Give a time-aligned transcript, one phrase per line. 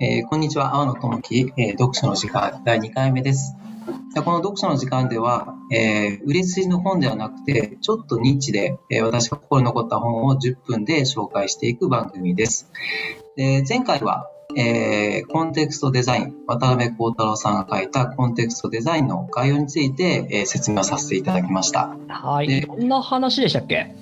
[0.00, 3.54] えーこんにちは、青野智樹、えー読書の時間第2回目です。
[4.14, 12.70] でこの読書の時間では、えー売れ筋の本ではなくて、ちょっとニッチで、えー私が心に残った本を10分で紹介していく番組です。
[13.36, 21.96] で前回は、えーコンテクストデザイン、渡辺幸太郎さんが書いたコンテクストデザインの概要について、えー説明をさせていただきました。
[22.08, 22.48] はい。
[22.48, 23.94] でどんな話でしたっけ？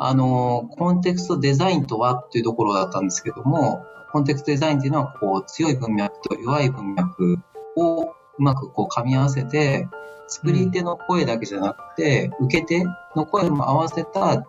[0.00, 3.80] あの、コンテクストデザインとはっていうところだったんですけども、
[4.12, 7.38] コンテクストデザインっていうのは、こう、強い文脈と弱い文脈
[7.76, 9.88] をうまくこう噛み合わせて、
[10.28, 12.84] 作り手の声だけじゃなくて、受け手
[13.16, 14.46] の声も合わせた、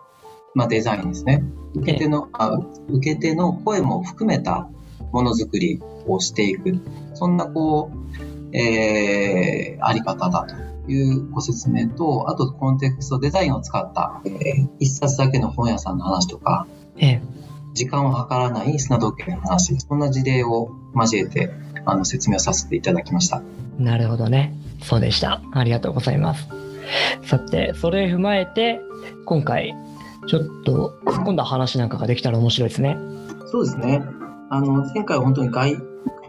[0.54, 1.42] まあ、デザインですね。
[1.74, 4.68] 受け手の、あ受け手の声も含めた
[5.12, 6.78] ものづくりをしていく。
[7.14, 16.66] そんな、こう、えー、あり方だというご説明と、あとコンテクストデザインを使った、えー一冊だけの本屋さんの話とか、
[16.96, 17.22] ええ。
[17.74, 21.50] 時間を計らない砂時計の話、そんな事例を交えて
[21.84, 23.42] あの説明をさせていただきました。
[23.78, 24.54] なるほどね。
[24.82, 25.40] そうでした。
[25.52, 26.48] ありがとうございます。
[27.24, 28.80] さて、それを踏まえて、
[29.24, 29.74] 今回、
[30.26, 32.96] ちょっと突っ込んだ話なんかができたら面白いですね。
[33.46, 34.02] そうですね。
[34.50, 35.76] あの、前回は本当に概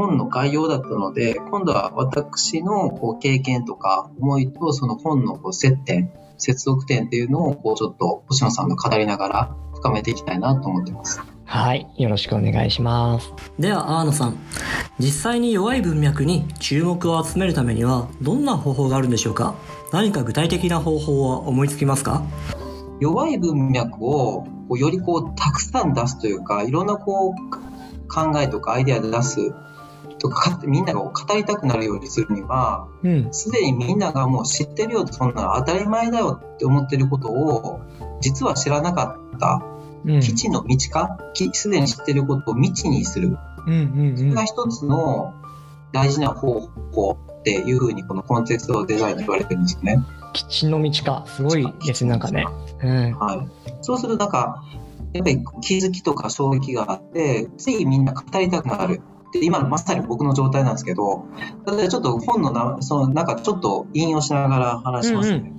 [0.02, 11.22] 本の概要だったので、今度は私のこう経験とか思いとその本のこう接点、接続点っていうのをこうちょっと星野さんと語りながら深めていきたいなと思ってます。
[11.46, 11.88] はい。
[11.98, 13.34] よろしくお願いします。
[13.60, 14.38] では、アーノさん。
[15.00, 19.56] 実際に弱い文脈に注目を集めるためには、どんな方法があるんでしょうか？
[19.92, 22.24] 何か具体的な方法は思いつきますか？
[23.02, 29.54] 弱い文脈をこうよりこうたくさん出すというかいろんなこう考えとかアイデアで出す
[30.20, 33.34] とかみんなが語りたくなるようにするにはうん。
[33.34, 37.82] すでにみんながもう知ってるよそんなの当たり前だよって思ってることを
[38.22, 39.62] 実は知らなかった
[40.06, 40.20] うん。
[40.20, 45.34] 基地の道化きすでに知ってることを未知にするうんうんそれが一つの
[45.92, 50.00] 大事な方法っていうふうにこのコンテクストデザインで言われてるんですよね。
[50.34, 51.26] 基地の道か。
[51.28, 52.46] すごいですね、なんかね。
[52.82, 53.12] うん。
[53.20, 53.48] はい、
[53.82, 54.64] そうするとなんか
[55.14, 59.02] やっぱり気づきとか衝撃があってついみんな語りたくなる
[59.34, 61.26] で今のまさに僕の状態なんですけど
[61.68, 65.54] 例えばちょっと本のなそのなんかちょっと引用しながら話しますね。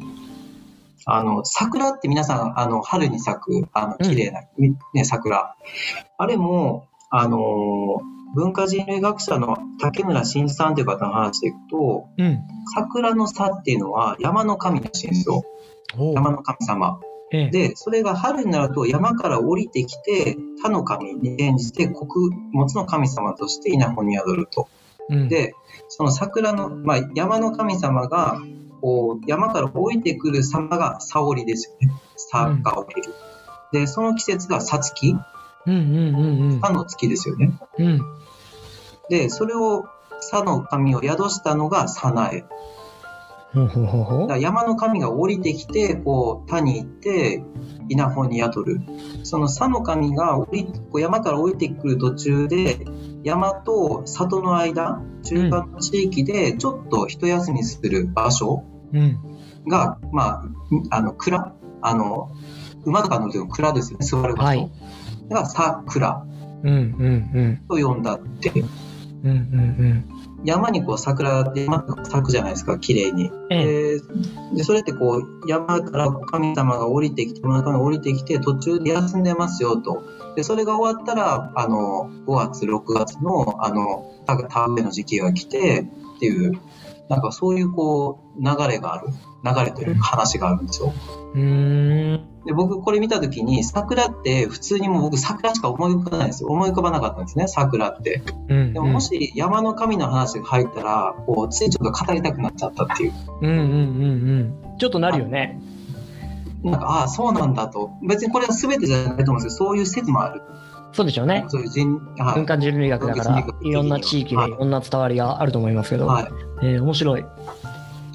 [1.06, 5.56] あの桜って皆さんあの春に咲くあの綺麗な、みね、桜
[6.18, 8.00] あれもあの
[8.34, 12.40] 文化人類学者の竹村真一さんという方の話でいくとうん。
[12.74, 15.44] 桜の差っていうのは山の神らしいんですよ
[15.96, 17.00] お山の神様。
[17.32, 17.50] ええ。
[17.50, 24.68] で、それが春になると山から降りてきて、他の神に転じて穀物の神様として稲穂に宿ると。
[25.08, 25.54] うん、で、
[25.88, 28.38] その桜の、まあ、山の神様が、
[28.82, 31.94] こう、山から降りてくる様が沙織ですよね。
[32.16, 33.14] 沙が降りる。
[33.72, 35.16] で、その季節がさつき、
[35.64, 36.14] うんうん
[36.52, 37.52] うん沙の月ですよね。
[37.78, 37.86] うん。
[37.86, 38.00] うん。
[39.08, 39.86] で、それを、
[40.20, 42.44] 沙の神を宿したのが早苗。
[43.54, 47.44] ほうほうほうほうだから山の神が降りてきて、こう、田に行って、
[47.88, 48.80] 稲穂に宿る。
[49.22, 52.84] その佐の神が降りこう山から降りてくる途中で、
[53.22, 59.18] 山と里の間、中間の地域でちょっと一休みする場所うん。
[59.68, 60.42] が、まあ、
[60.90, 62.30] あの、蔵、あの、
[62.84, 64.44] 馬とか乗る蔵ですよね、座る場所。
[64.44, 64.70] はい
[65.32, 66.24] が、桜
[66.62, 67.60] うんうんうん。
[67.68, 68.50] と呼んだって。
[69.24, 70.04] うんうん
[70.44, 73.28] 山にこう桜って山とか咲くじゃないですか、綺麗に。
[73.28, 73.46] うん。
[73.50, 73.98] ええ。
[73.98, 74.02] で
[74.56, 80.02] でそれってこう山から神様が降りてきて山の神が降りてきて途中で休んでますよと
[80.34, 85.86] でそれが終わったらあの5月6月のあの田田植えの時期が来て
[86.16, 86.60] っていう
[87.08, 89.08] なんかそういうこう流れがある
[89.44, 90.92] 流れというか話があるんですよ。
[91.34, 92.28] うーん。
[92.44, 98.22] で僕これ見た時に桜って普通にもう僕桜しか思い浮かばないんですよ思い浮かばなかったんですね桜って。
[98.48, 98.72] うん。
[98.72, 103.12] でももし山の神の話が入ったらこうついちょっと語りたくなっちゃったっていう。
[103.40, 104.78] うんうんうんうん。
[104.78, 105.60] ちょっとなるよね。
[106.64, 107.90] なんか、ああ、そうなんだと。
[108.06, 110.42] 別にこれは全てじゃないと思うんですけど、そういう説もある。
[110.92, 111.44] そうでしょうね。
[111.48, 116.28] そういう人、はい文化人類学だからいろんな地域ではいいろんな伝わりがあると思いますけど、はい。
[116.62, 117.24] えー面白い。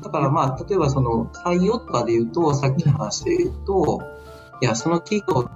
[0.04, 4.02] だからまあ、例えばその採用とかで言うと、さっきの話で言うと、
[4.62, 5.50] いや、その企業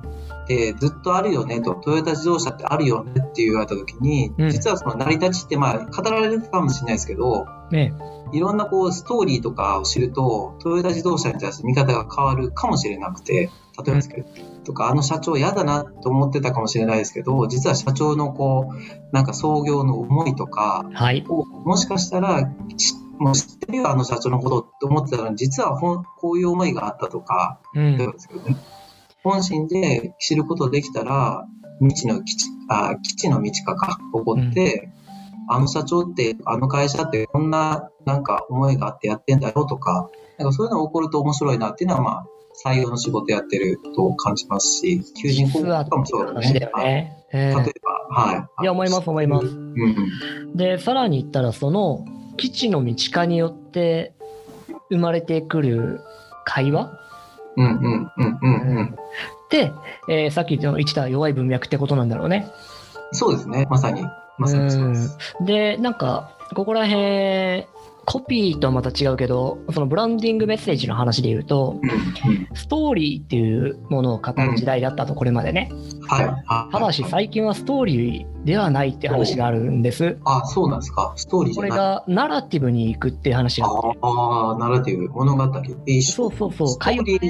[0.43, 7.93] ってずっとあるよねと、トヨタ自動車ってあるよねって言われた時に、うん実はその成り立ちってまあ、語られるかもしれないですけど、ね。
[8.33, 14.27] いろんなこうストーリーとかを知ると、トヨタ自動車に対する見方が変わるかもしれなくて、例えばですけど、
[14.65, 21.25] とか、あの社長嫌だなと思ってたかもしれないですけど、実は社長のこう、なんか創業の思いとか、はい。
[21.27, 27.97] をもしかしたら、しもう知ってるよ、あの社長のことって思ってたのに、実はほんこういう思いがあったとか、うん。
[27.97, 28.57] 例えばですけどね、
[29.23, 31.47] 本心で知ることできたら、
[31.79, 34.89] 未知の基地、あ基地の道化が起こって、
[35.47, 42.25] あの社長って、あの会社ってこんななんか思いがあってやってんだよとか、なんかそういうのが起こると面白いなっていうのは、まあ、
[42.65, 46.83] 採用の仕事やってると感じますし、求人広告とかもそうだ話だよね。
[46.83, 47.17] ね。
[47.33, 48.63] えはいー例えば、はい。
[48.63, 49.47] いや、思います、思います。
[49.47, 50.55] うん。
[50.55, 52.05] で、さらに言ったら、その、
[52.37, 54.13] 基地の道化によって
[54.89, 56.01] 生まれてくる
[56.45, 56.91] 会話？
[57.57, 58.95] うんうんうんうんうん。
[59.49, 59.71] で、
[60.09, 62.47] えーさっき言った弱い文脈ってことなんだろうね。
[63.11, 63.67] そうですね。
[63.69, 64.03] まさに。
[64.37, 65.17] まさにそうです。
[65.39, 67.65] うんで、なんか、ここら辺、
[68.03, 71.79] コピーとはまた違うけど、そのブランディングメッセージの話で言うと、
[72.55, 75.69] ストーリーっていうものを語る時代だったと、これまでね。
[76.07, 76.25] はい。
[76.25, 80.17] はいただし、最近はストーリーではないって話があるんです。
[80.25, 81.13] あ、そうなんですか。
[81.15, 81.69] ストーリーじこれ。
[81.69, 83.99] がナラティブに行くっていう話があって。
[84.01, 85.43] ああ、ナラティブ、物語。
[85.87, 87.29] えーそうそうそうストーリー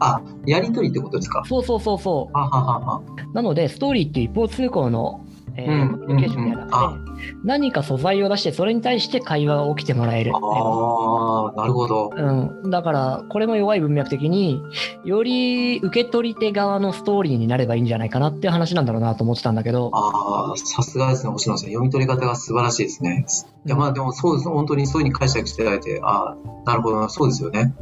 [0.00, 1.42] あ、やりとりってことですか？
[1.46, 2.28] そうそうそうそ。
[2.32, 3.34] う。
[3.34, 5.20] なので、ストーリーっていう一方通行の、
[5.56, 10.32] えーうんコミュニケーションではなくて、何か素材を出して、それに対して会話が起きてもらえる。
[10.34, 12.10] ああ、なるほど。
[12.14, 14.62] うん、だから、これも弱い文脈的に
[15.04, 21.68] より受け取り手側のストーリーになればいいんじゃないかなっていう話なんだろうなと思ってたんだけど、ああ、さすがですね、星野さん。
[21.68, 23.26] 読み取り方が素晴らしいですね。
[23.66, 24.48] いや、まあでもそうです。
[24.48, 26.36] 本当にそういうふうに解釈していただいて、ああ、
[26.66, 27.74] なるほどな、そうですよね。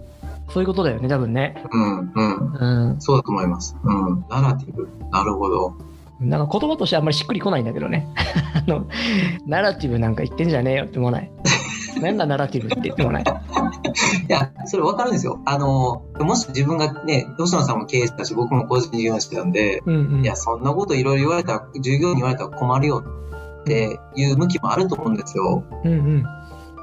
[0.51, 1.65] そういうことだよね、多分ね。
[1.73, 2.91] うん、うん。
[2.91, 3.77] うん、そうだと思います。
[3.83, 4.25] うん。
[4.29, 4.89] ナラティブ。
[5.11, 5.75] なるほど。
[6.23, 8.09] なんか言葉としてあんまりしっくりこないんだけどね。
[8.55, 8.87] あの、
[9.47, 11.31] ナラティブなんか言ってんじゃねえよって思わない？
[12.01, 13.23] なんだナラティブって言ってもない？
[13.23, 13.27] い
[14.29, 15.41] や、それ分かるんですよ。
[15.45, 20.23] あの、もし自分がね、吉野さんも経営者だし、僕も個人事業主なんで、うんうん。
[20.23, 23.05] いや、そんなこといろいろ言われたら、従業員に言われたら困るよ
[23.61, 25.65] っていう向きもあると思うんですよ。
[25.85, 26.25] うんうん。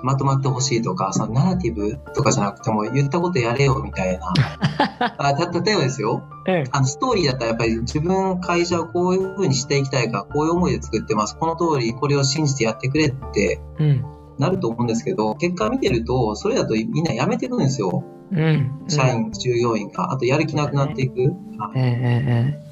[0.02, 4.32] まとまってほしいとか、そのナラティブとかじゃなくても、言ったことやれよみたいな。
[5.18, 6.24] あた例えばですよ、
[6.58, 11.38] うんあのストーリーだったらやっぱり自分、会社をこういう風にしていきたいから、こういう思いで作ってます。
[11.38, 14.06] この通り、これを信じてやってくれってうん。
[14.38, 18.04] なると思うんですけど、結果見てると、それだとみんな辞めていくんですよ。
[18.32, 18.86] うん。
[18.88, 20.14] 社員、従業員が。
[20.14, 21.34] あと、やる気なくなっていく。
[21.76, 22.70] ええええ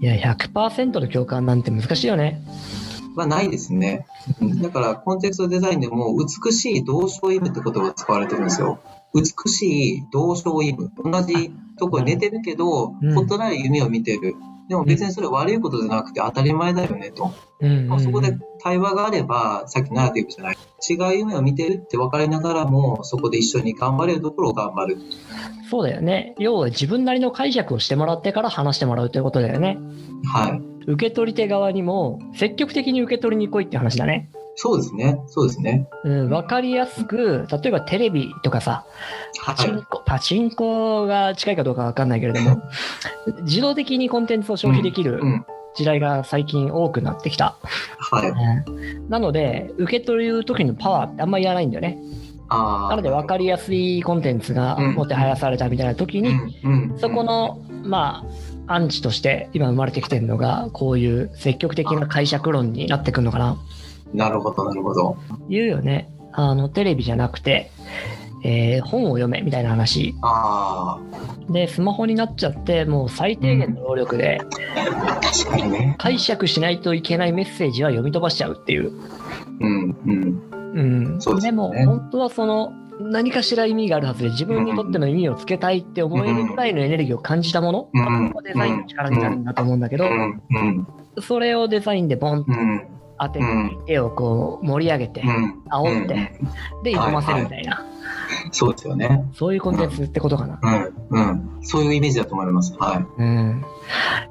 [0.00, 2.42] いや、100%の共感なんて難しいよね。
[3.20, 4.06] はないですね。
[4.40, 8.80] うんだから、コンテクストデザインでも、美しい同床異夢って言葉が使われてるんですよ。
[9.14, 10.88] 美しい同床異夢。
[11.02, 14.34] 同じとこに寝てるけど、うん異なる夢を見てる。
[14.68, 17.32] でも別にそれは悪いことじゃなくて当たり前だよねと。
[17.60, 20.56] うんうんうんそこで対話があれば、さっきナラティブじゃない。
[20.88, 24.98] 違う夢を見てるって分かりながらも、そこで一緒に頑張れるところを頑張る。
[25.70, 26.34] そうだよね。
[26.38, 29.78] 要は自分なりの解釈をしてもらってから話してもらうということだよね。
[30.32, 30.69] はい。
[30.86, 34.30] 受け取り手側にも積極的に受け取りに来いって話だね。
[34.56, 35.18] そうですね。
[35.28, 35.88] そうですね。
[36.04, 38.84] うん、わかりやすく、例えばテレビとかさ、
[39.44, 39.80] パチはい。
[39.80, 42.60] ンコ、パチンコが近いかどうかわかんないけれども、
[43.42, 45.44] 自動的にコンテンツを消費できるうん。
[45.74, 47.54] 時代が最近多くなってきた。
[48.10, 48.28] はい。
[48.28, 48.70] う
[49.06, 51.98] んなので、受け取る時のパワーってあんまりやらないんだよね。
[52.48, 56.32] なので分かりやすいコンテンツがうんもてはやされたみたいな時に。
[56.96, 58.24] そこの、まあ、
[58.72, 63.56] アンチとして今生まれてきてるのが、こういう積極的な解釈論になってくるのかな。
[64.14, 65.16] なるほど、なるほど。
[65.48, 66.08] 言うよね。
[66.32, 67.72] あの、テレビじゃなくて、
[68.44, 70.14] えー本を読めみたいな話。
[70.22, 70.98] あ
[71.50, 74.40] で、スマホになっちゃって、もう最低限の能力で
[74.76, 75.20] あ。
[75.20, 75.96] 確かにね。
[75.98, 78.92] 解釈しないといけないメッセージは読み飛ばしちゃうっていう。
[79.60, 79.96] うん。
[80.06, 80.42] うん。
[80.74, 81.40] うん。
[81.40, 90.04] でも、ね本当はその、何かしら意味があるはずで、自分にとっての意味をつけたいって思えるぐらいのエネルギーを感じたもの、うんここがデザインの力になるんだと思うんだけど。
[91.20, 92.86] それをデザインでボンとうん。
[93.18, 95.62] 当ててうん、手をこう盛り上げてう、ん。
[95.70, 97.84] 煽って、うんで、挑ませるみたいな、
[98.52, 99.28] そうですよね。
[99.34, 100.60] そういうコンテンツってことかな。
[101.10, 101.18] うん。
[101.18, 101.50] うん。
[101.62, 102.74] そういうイメージだと思います。
[102.78, 103.06] はい。
[103.18, 103.64] うん。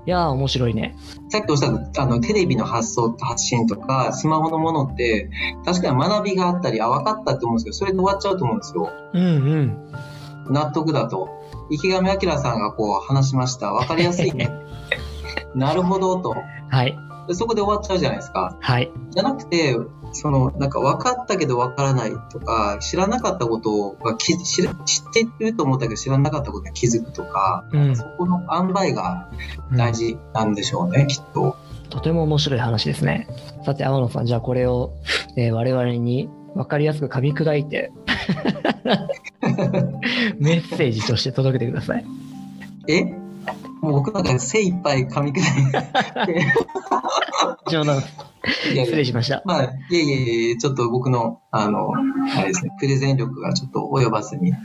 [0.06, 0.96] いやー、面白いね。
[1.30, 5.30] さっきおっしゃった、あの、テレビの発想、発信とか、スマホのものって、
[5.66, 8.90] 確かに学びがあったり、あ、分かったって思うんですけど、それで終わっちゃうと思うんですよ。
[9.14, 10.54] うんうん。
[10.54, 11.30] 納得だと。
[11.70, 13.72] 池上彰さんがこう話しました。
[13.74, 14.52] 分かりやすいね。
[15.56, 16.36] なるほど、と。
[16.70, 16.98] はい。
[17.28, 18.58] でそこで終わっちゃうじゃないですか。
[18.60, 18.92] はい。
[19.12, 19.78] じゃなくて、
[20.12, 27.96] その、なんか分かったけど分からないとか、知らなかったことがき知る知ってると思ったけど知らなかったことに気づくとか、うん。
[27.96, 29.30] そこの塩梅が
[29.74, 31.56] 大事なんでしょうね、きっと。
[31.90, 33.28] とても面白い話ですね。
[33.66, 34.94] さて、天野さん、じゃあこれを、
[35.36, 37.92] えー我々に分かりやすく噛み砕いて、
[40.40, 42.06] メッセージとして届けてください。
[42.88, 43.19] え？
[43.82, 46.46] もう僕なんか精一杯噛み砕いて。
[47.70, 48.02] 冗談、
[48.44, 49.42] 失礼しました。
[49.46, 50.16] まあ、いえいえ
[50.50, 51.92] いえ、ちょっと僕の、あの、
[52.38, 54.52] あれですね、プレゼン力がちょっと及ばずに。
[54.52, 54.56] う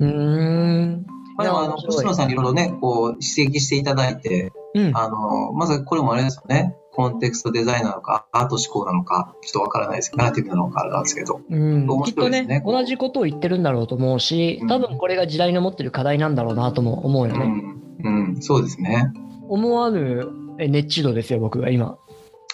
[0.00, 1.06] ーん。
[1.36, 4.96] まあ、でもあの、星野さんにいろいろね、こう、指摘していただいて、うん。
[4.96, 6.74] あの、まずこれもあれですよね。
[6.92, 11.40] コンテクストデザインなのか、アート思考なのか、ちょっとわからないですけど、ナラティブなのかあれなんですけど。
[11.48, 17.44] うん、面きっとね同じことを言ってるんだろうと思うし、多分これが時代の持ってる課題なんだろうなとも思うよね。
[17.44, 19.12] うん、うん、そうですね。
[19.48, 20.28] 思わぬ
[20.58, 21.96] え熱中度ですよ、僕が今。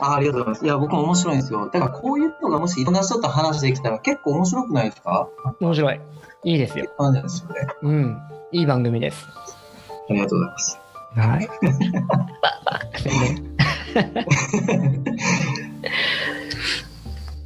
[0.00, 0.64] あありがとうございます。
[0.66, 1.70] いや、僕も面白いんですよ。
[1.72, 5.28] だからこういうのがもしいろんな人と話できたら結構面白くないですか？
[5.60, 6.00] 面白い。
[6.44, 6.90] いいですよ。
[6.98, 7.66] 感じですよね。
[7.82, 8.18] うん。
[8.52, 9.26] いい番組です。
[10.08, 10.78] ありがとうございます。
[11.16, 11.48] はい。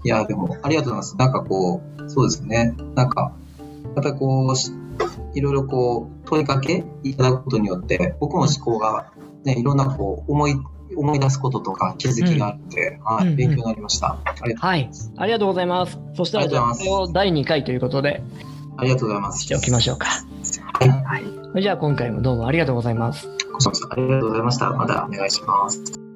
[0.04, 1.16] いや、でも、ありがとうございます。
[1.16, 2.74] なんかこう、そうですね。
[2.94, 3.32] なんか、
[3.94, 4.72] やっぱりこうし、
[5.34, 9.12] いろいろこう、問いかけいただくことによって、僕も思考が、
[9.44, 10.54] ね、いろんなこう、思い、
[10.96, 14.18] 思い出すこととか気づきがあって、はい、うんうん勉強になりました。
[14.24, 14.92] ありがとうござはいいま。
[14.92, 15.12] す。
[15.16, 15.98] ありがとうございます。
[16.14, 18.22] そしたら、じれを第2回ということで、
[18.76, 19.42] ありがとうございます。
[19.42, 20.08] しておきましょうか。
[20.08, 20.88] はい。
[20.88, 21.18] は
[21.58, 21.62] い。
[21.62, 23.28] じゃあ、今回もどうもありがとうございます。
[23.52, 24.70] こちらこそありがとうございました。
[24.70, 26.09] またお願いします。